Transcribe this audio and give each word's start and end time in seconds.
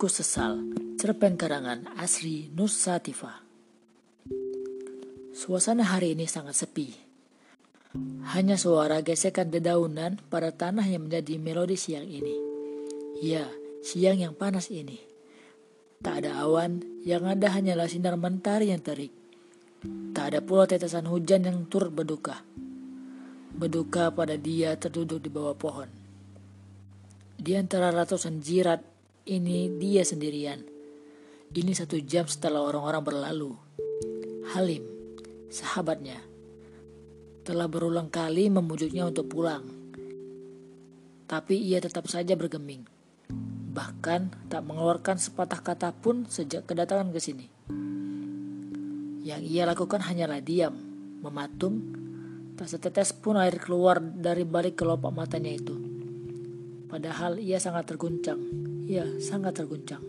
Aku 0.00 0.08
Sesal, 0.08 0.64
cerpen 0.96 1.36
karangan 1.36 1.84
Asri 2.00 2.48
Nusativa. 2.56 3.44
Suasana 5.36 5.84
hari 5.84 6.16
ini 6.16 6.24
sangat 6.24 6.56
sepi. 6.56 6.88
Hanya 8.32 8.56
suara 8.56 9.04
gesekan 9.04 9.52
dedaunan 9.52 10.16
pada 10.32 10.56
tanah 10.56 10.88
yang 10.88 11.04
menjadi 11.04 11.36
melodi 11.36 11.76
siang 11.76 12.08
ini. 12.08 12.32
Ya, 13.20 13.44
siang 13.84 14.16
yang 14.16 14.32
panas 14.32 14.72
ini. 14.72 14.96
Tak 16.00 16.24
ada 16.24 16.48
awan, 16.48 16.80
yang 17.04 17.28
ada 17.28 17.52
hanyalah 17.52 17.84
sinar 17.84 18.16
mentari 18.16 18.72
yang 18.72 18.80
terik. 18.80 19.12
Tak 20.16 20.32
ada 20.32 20.40
pula 20.40 20.64
tetesan 20.64 21.12
hujan 21.12 21.44
yang 21.44 21.68
turut 21.68 21.92
berduka. 21.92 22.40
Berduka 23.52 24.08
pada 24.16 24.40
dia 24.40 24.80
terduduk 24.80 25.20
di 25.20 25.28
bawah 25.28 25.52
pohon. 25.52 25.92
Di 27.36 27.52
antara 27.52 27.92
ratusan 27.92 28.40
jirat, 28.40 28.80
ini 29.28 29.68
dia 29.76 30.00
sendirian. 30.00 30.64
Ini 31.50 31.72
satu 31.76 32.00
jam 32.00 32.24
setelah 32.24 32.64
orang-orang 32.64 33.02
berlalu. 33.04 33.52
Halim, 34.54 34.86
sahabatnya, 35.52 36.16
telah 37.44 37.66
berulang 37.68 38.08
kali 38.08 38.48
memujuknya 38.48 39.04
untuk 39.04 39.28
pulang. 39.28 39.66
Tapi 41.28 41.54
ia 41.58 41.82
tetap 41.82 42.08
saja 42.08 42.32
bergeming. 42.38 42.86
Bahkan 43.70 44.50
tak 44.50 44.62
mengeluarkan 44.66 45.20
sepatah 45.20 45.62
kata 45.62 45.94
pun 45.94 46.26
sejak 46.26 46.66
kedatangan 46.66 47.12
ke 47.12 47.20
sini. 47.22 47.46
Yang 49.20 49.42
ia 49.46 49.62
lakukan 49.68 50.00
hanyalah 50.00 50.40
diam, 50.42 50.74
mematung, 51.22 51.76
tak 52.56 52.66
setetes 52.72 53.14
pun 53.14 53.38
air 53.38 53.60
keluar 53.60 54.00
dari 54.00 54.42
balik 54.48 54.80
kelopak 54.80 55.12
matanya 55.14 55.54
itu. 55.54 55.76
Padahal 56.90 57.38
ia 57.38 57.62
sangat 57.62 57.86
terguncang. 57.86 58.69
Ia 58.90 59.06
sangat 59.22 59.54
terguncang. 59.54 60.02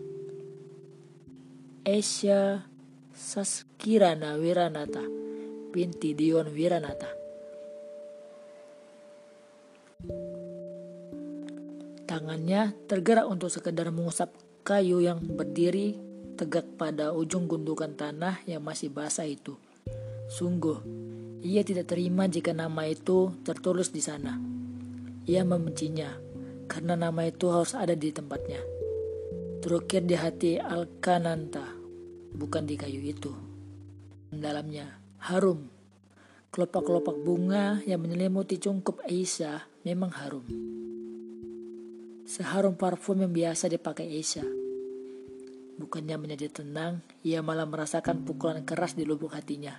Asia 1.86 2.66
Saskirana 3.14 4.34
Wiranata 4.34 5.06
binti 5.70 6.18
Dion 6.18 6.50
Wiranata. 6.50 7.06
Tangannya 12.10 12.74
tergerak 12.90 13.30
untuk 13.30 13.54
sekedar 13.54 13.86
mengusap 13.94 14.34
kayu 14.66 14.98
yang 14.98 15.22
berdiri 15.22 15.94
tegak 16.34 16.66
pada 16.74 17.14
ujung 17.14 17.46
gundukan 17.46 17.94
tanah 17.94 18.42
yang 18.50 18.66
masih 18.66 18.90
basah 18.90 19.30
itu. 19.30 19.62
Sungguh, 20.26 20.82
ia 21.38 21.62
tidak 21.62 21.86
terima 21.86 22.26
jika 22.26 22.50
nama 22.50 22.90
itu 22.90 23.30
tertulis 23.46 23.94
di 23.94 24.02
sana. 24.02 24.42
Ia 25.30 25.46
membencinya 25.46 26.31
karena 26.72 26.96
nama 26.96 27.28
itu 27.28 27.52
harus 27.52 27.76
ada 27.76 27.92
di 27.92 28.08
tempatnya. 28.08 28.64
Terukir 29.60 30.08
di 30.08 30.16
hati 30.16 30.56
Alkananta, 30.56 31.68
bukan 32.32 32.64
di 32.64 32.80
kayu 32.80 33.04
itu. 33.04 33.28
Dalamnya 34.32 34.88
harum. 35.28 35.68
Kelopak-kelopak 36.48 37.20
bunga 37.20 37.84
yang 37.84 38.00
menyelimuti 38.00 38.56
cungkup 38.56 39.04
Aisyah 39.04 39.84
memang 39.84 40.16
harum. 40.16 40.48
Seharum 42.24 42.72
parfum 42.72 43.20
yang 43.20 43.36
biasa 43.36 43.68
dipakai 43.68 44.08
Aisyah. 44.08 44.48
Bukannya 45.76 46.16
menjadi 46.16 46.64
tenang, 46.64 47.04
ia 47.20 47.44
malah 47.44 47.68
merasakan 47.68 48.24
pukulan 48.24 48.64
keras 48.64 48.96
di 48.96 49.04
lubuk 49.04 49.36
hatinya. 49.36 49.76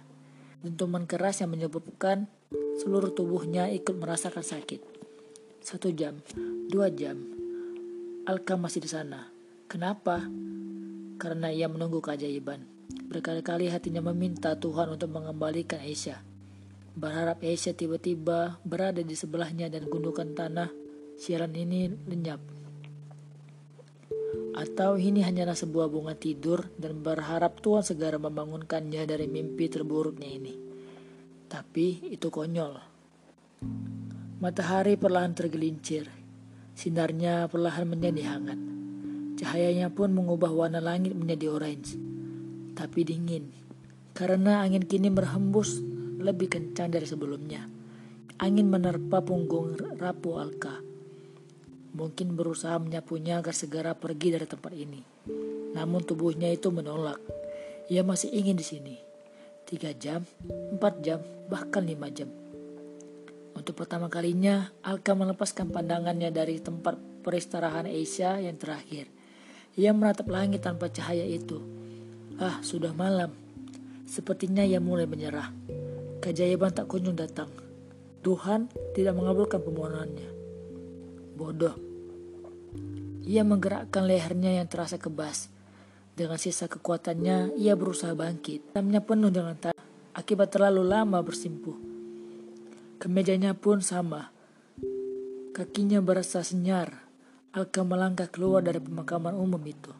Dentuman 0.62 1.10
keras 1.10 1.42
yang 1.42 1.50
menyebabkan 1.50 2.30
seluruh 2.78 3.18
tubuhnya 3.18 3.74
ikut 3.74 3.98
merasakan 3.98 4.46
sakit. 4.46 4.93
Satu 5.64 5.96
jam, 5.96 6.20
Dua 6.68 6.92
jam. 6.92 7.24
Alka 8.28 8.60
masih 8.60 8.84
di 8.84 8.92
sana. 8.92 9.32
Kenapa? 9.72 10.20
Karena 11.16 11.56
ia 11.56 11.72
menunggu 11.72 12.04
keajaiban. 12.04 12.68
Berkali-kali 13.08 13.72
hatinya 13.72 14.04
meminta 14.12 14.60
Tuhan 14.60 14.92
untuk 14.92 15.16
mengembalikan 15.16 15.80
Aisyah. 15.80 16.20
Berharap 17.00 17.40
Aisyah 17.40 17.80
tiba-tiba 17.80 18.60
berada 18.68 19.00
di 19.08 19.16
sebelahnya 19.16 19.72
dan 19.72 19.88
gundukan 19.88 20.36
tanah 20.36 20.68
siaran 21.16 21.56
ini 21.56 21.88
lenyap. 22.12 22.44
Atau 24.60 25.00
ini 25.00 25.24
hanyalah 25.24 25.56
sebuah 25.56 25.88
bunga 25.88 26.20
tidur 26.20 26.76
dan 26.76 27.00
berharap 27.00 27.64
Tuhan 27.64 27.88
segera 27.88 28.20
membangunkannya 28.20 29.08
dari 29.08 29.32
mimpi 29.32 29.72
terburuknya 29.72 30.28
ini. 30.28 30.54
Tapi 31.48 32.12
itu 32.12 32.28
konyol. 32.28 32.93
Matahari 34.44 35.00
perlahan 35.00 35.32
tergelincir 35.32 36.12
Sinarnya 36.76 37.48
perlahan 37.48 37.88
menjadi 37.88 38.28
hangat. 38.28 38.60
Cahayanya 39.40 39.88
pun 39.88 40.12
mengubah 40.12 40.52
warna 40.52 40.84
langit 40.84 41.16
menjadi 41.16 41.48
orange. 41.48 41.96
Tapi 42.76 43.08
dingin. 43.08 43.56
Karena 44.12 44.60
angin 44.60 44.84
kini 44.84 45.08
berhembus 45.08 45.80
lebih 46.20 46.52
kencang 46.52 46.92
dari 46.92 47.08
sebelumnya. 47.08 47.72
Angin 48.44 48.68
menerpa 48.68 49.24
punggung 49.24 49.80
rapuh 49.96 50.44
Alka. 50.44 50.76
Mungkin 51.96 52.36
berusaha 52.36 52.76
menyapunya 52.84 53.40
agar 53.40 53.56
segera 53.56 53.96
pergi 53.96 54.36
dari 54.36 54.44
tempat 54.44 54.76
ini. 54.76 55.00
Namun 55.72 56.04
tubuhnya 56.04 56.52
itu 56.52 56.68
menolak. 56.68 57.22
Ia 57.88 58.04
masih 58.04 58.28
ingin 58.36 58.60
di 58.60 58.66
sini. 58.68 58.96
Tiga 59.64 59.96
jam, 59.96 60.28
empat 60.52 61.00
jam, 61.00 61.24
bahkan 61.48 61.88
lima 61.88 62.12
jam. 62.12 62.43
Untuk 63.54 63.78
pertama 63.78 64.10
kalinya, 64.10 64.74
Alka 64.82 65.14
melepaskan 65.14 65.70
pandangannya 65.70 66.34
dari 66.34 66.58
tempat 66.58 66.98
peristirahan 67.22 67.86
Aisyah 67.86 68.44
yang 68.44 68.58
terakhir. 68.58 69.08
Ia 69.78 69.94
menatap 69.94 70.30
langit 70.30 70.66
tanpa 70.66 70.90
cahaya 70.90 71.26
itu. 71.26 71.62
Ah, 72.42 72.62
sudah 72.66 72.94
malam. 72.94 73.34
Sepertinya 74.10 74.66
ia 74.66 74.82
mulai 74.82 75.06
menyerah. 75.06 75.54
Keajaiban 76.22 76.74
tak 76.74 76.90
kunjung 76.90 77.18
datang. 77.18 77.50
Tuhan 78.26 78.70
tidak 78.98 79.14
mengabulkan 79.18 79.62
permohonannya. 79.62 80.30
Bodoh. 81.34 81.76
Ia 83.24 83.42
menggerakkan 83.46 84.06
lehernya 84.06 84.62
yang 84.62 84.68
terasa 84.68 84.98
kebas. 84.98 85.50
Dengan 86.14 86.38
sisa 86.38 86.70
kekuatannya, 86.70 87.58
ia 87.58 87.74
berusaha 87.74 88.14
bangkit. 88.14 88.78
Tamnya 88.78 89.02
penuh 89.02 89.34
dengan 89.34 89.58
tanah 89.58 89.84
akibat 90.14 90.54
terlalu 90.54 90.86
lama 90.86 91.20
bersimpuh. 91.26 91.93
Kemejanya 93.04 93.52
pun 93.52 93.84
sama. 93.84 94.32
Kakinya 95.52 96.00
berasa 96.00 96.40
senyar. 96.40 97.04
Alka 97.52 97.84
melangkah 97.84 98.32
keluar 98.32 98.64
dari 98.64 98.80
pemakaman 98.80 99.36
umum 99.36 99.60
itu. 99.68 99.92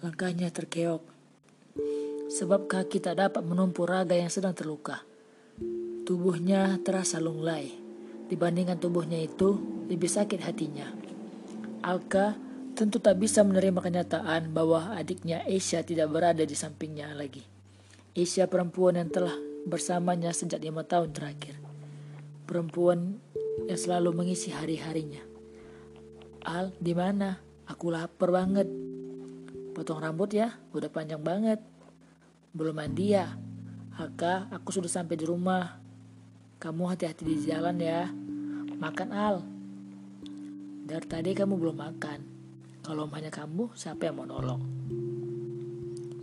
Langkahnya 0.00 0.48
terkeok. 0.48 1.04
Sebab 2.32 2.64
kaki 2.64 3.04
tak 3.04 3.20
dapat 3.20 3.44
menumpu 3.44 3.84
raga 3.84 4.16
yang 4.16 4.32
sedang 4.32 4.56
terluka. 4.56 5.04
Tubuhnya 6.08 6.80
terasa 6.80 7.20
lunglai. 7.20 7.76
Dibandingkan 8.32 8.80
tubuhnya 8.80 9.20
itu, 9.20 9.60
lebih 9.92 10.08
sakit 10.08 10.40
hatinya. 10.48 10.88
Alka 11.84 12.40
tentu 12.72 13.04
tak 13.04 13.20
bisa 13.20 13.44
menerima 13.44 13.84
kenyataan 13.84 14.56
bahwa 14.56 14.96
adiknya 14.96 15.44
Asia 15.44 15.84
tidak 15.84 16.08
berada 16.08 16.40
di 16.40 16.56
sampingnya 16.56 17.12
lagi. 17.12 17.44
Asia 18.16 18.48
perempuan 18.48 18.96
yang 18.96 19.12
telah 19.12 19.36
bersamanya 19.68 20.32
sejak 20.32 20.64
lima 20.64 20.88
tahun 20.88 21.12
terakhir 21.12 21.57
perempuan 22.48 23.20
yang 23.68 23.76
selalu 23.76 24.16
mengisi 24.16 24.48
hari-harinya. 24.48 25.20
Al, 26.48 26.72
di 26.80 26.96
mana? 26.96 27.36
Aku 27.68 27.92
lapar 27.92 28.32
banget. 28.32 28.64
Potong 29.76 30.00
rambut 30.00 30.32
ya, 30.32 30.56
udah 30.72 30.88
panjang 30.88 31.20
banget. 31.20 31.60
Belum 32.56 32.72
mandi 32.72 33.12
ya? 33.12 33.36
Haka, 34.00 34.48
aku 34.48 34.72
sudah 34.72 34.88
sampai 34.88 35.20
di 35.20 35.28
rumah. 35.28 35.76
Kamu 36.56 36.88
hati-hati 36.88 37.28
di 37.28 37.36
jalan 37.44 37.76
ya. 37.76 38.08
Makan 38.80 39.10
Al. 39.12 39.44
Dari 40.88 41.04
tadi 41.04 41.36
kamu 41.36 41.60
belum 41.60 41.76
makan. 41.76 42.20
Kalau 42.80 43.04
hanya 43.12 43.28
kamu, 43.28 43.76
siapa 43.76 44.08
yang 44.08 44.24
mau 44.24 44.24
nolong? 44.24 44.64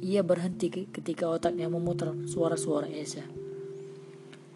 Ia 0.01 0.25
berhenti 0.25 0.89
ketika 0.89 1.30
otaknya 1.30 1.69
memutar 1.69 2.18
suara-suara 2.25 2.89
Esa. 2.89 3.21
Alka 3.21 3.44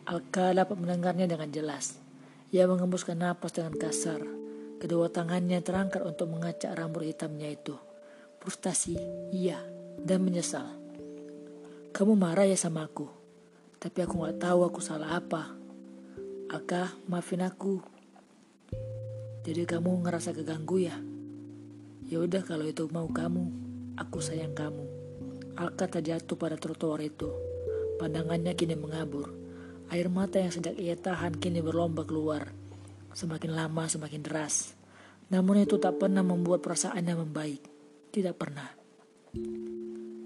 dapat 0.10 0.74
mendengarnya 0.74 1.30
dengan 1.30 1.54
jelas. 1.54 2.02
Ia 2.50 2.66
mengembuskan 2.66 3.22
napas 3.22 3.54
dengan 3.54 3.78
kasar. 3.78 4.26
Kedua 4.82 5.12
tangannya 5.14 5.62
terangkat 5.62 6.02
untuk 6.02 6.34
mengacak 6.34 6.74
rambut 6.74 7.06
hitamnya 7.06 7.54
itu. 7.54 7.78
Frustasi, 8.42 8.98
iya, 9.30 9.62
dan 10.02 10.26
menyesal. 10.26 10.66
Kamu 11.94 12.18
marah 12.18 12.48
ya 12.48 12.58
sama 12.58 12.88
aku, 12.88 13.06
tapi 13.78 14.02
aku 14.02 14.26
gak 14.26 14.40
tahu 14.42 14.66
aku 14.66 14.80
salah 14.82 15.20
apa. 15.20 15.54
Alka, 16.50 16.90
maafin 17.06 17.46
aku. 17.46 17.84
Jadi 19.46 19.70
kamu 19.70 20.02
ngerasa 20.08 20.34
keganggu 20.34 20.82
ya? 20.82 20.98
Ya 22.10 22.18
udah 22.18 22.42
kalau 22.42 22.66
itu 22.66 22.90
mau 22.90 23.06
kamu, 23.06 23.46
aku 24.00 24.18
sayang 24.24 24.58
kamu. 24.58 24.86
Alka 25.60 25.86
terjatuh 25.86 26.40
pada 26.40 26.58
trotoar 26.58 27.04
itu. 27.04 27.30
Pandangannya 28.00 28.56
kini 28.56 28.80
mengabur. 28.80 29.49
Air 29.90 30.08
mata 30.14 30.38
yang 30.38 30.54
sejak 30.54 30.78
ia 30.78 30.94
tahan 30.94 31.42
kini 31.42 31.66
berlomba 31.66 32.06
keluar. 32.06 32.54
Semakin 33.10 33.58
lama 33.58 33.90
semakin 33.90 34.22
deras. 34.22 34.78
Namun 35.34 35.66
itu 35.66 35.82
tak 35.82 35.98
pernah 35.98 36.22
membuat 36.22 36.62
perasaannya 36.62 37.16
membaik. 37.26 37.62
Tidak 38.14 38.36
pernah. 38.38 38.70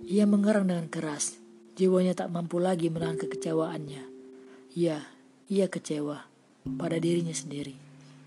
Ia 0.03 0.27
mengerang 0.27 0.67
dengan 0.67 0.87
keras. 0.91 1.39
Jiwanya 1.79 2.11
tak 2.11 2.31
mampu 2.31 2.59
lagi 2.59 2.91
menahan 2.91 3.15
kekecewaannya. 3.15 4.03
Ya, 4.75 4.99
ia 5.47 5.71
kecewa 5.71 6.27
pada 6.75 6.99
dirinya 6.99 7.31
sendiri. 7.31 7.75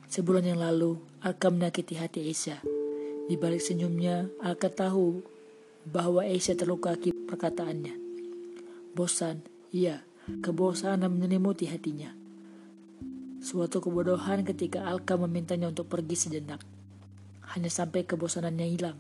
Sebulan 0.06 0.56
yang 0.56 0.60
lalu, 0.62 0.96
Alka 1.20 1.52
menyakiti 1.52 1.98
hati 2.00 2.24
Aisyah. 2.24 2.62
Di 3.26 3.34
balik 3.34 3.60
senyumnya, 3.60 4.30
Alka 4.38 4.70
tahu 4.70 5.20
bahwa 5.84 6.22
Aisyah 6.22 6.56
terluka 6.56 6.94
akibat 6.94 7.26
perkataannya. 7.26 7.94
Bosan, 8.94 9.42
iya, 9.74 10.05
kebosanan 10.42 11.08
menyelimuti 11.10 11.70
hatinya. 11.70 12.10
Suatu 13.38 13.78
kebodohan 13.78 14.42
ketika 14.42 14.84
Alka 14.86 15.14
memintanya 15.14 15.70
untuk 15.70 15.86
pergi 15.86 16.18
sejenak. 16.18 16.60
Hanya 17.54 17.70
sampai 17.70 18.02
kebosanannya 18.02 18.66
hilang. 18.66 18.98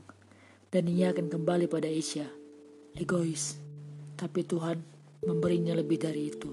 Dan 0.70 0.86
ia 0.86 1.10
akan 1.10 1.26
kembali 1.26 1.66
pada 1.66 1.90
Aisyah. 1.90 2.30
Egois. 2.94 3.58
Tapi 4.14 4.46
Tuhan 4.46 4.78
memberinya 5.26 5.74
lebih 5.74 5.98
dari 5.98 6.30
itu. 6.30 6.50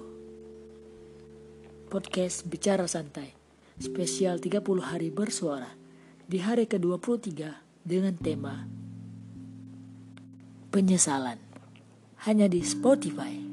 Podcast 1.93 2.49
Bicara 2.49 2.89
Santai 2.89 3.43
spesial 3.77 4.37
30 4.37 4.61
hari 4.81 5.09
bersuara 5.09 5.69
di 6.29 6.41
hari 6.41 6.69
ke-23 6.69 7.29
dengan 7.85 8.13
tema 8.17 8.65
penyesalan 10.73 11.37
hanya 12.25 12.47
di 12.49 12.63
Spotify. 12.65 13.52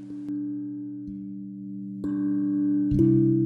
you 2.91 3.40